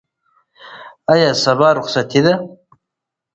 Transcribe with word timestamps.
آیا 1.13 1.31
سبا 1.43 1.69
رخصتي 1.77 2.21
ده؟ 2.25 2.33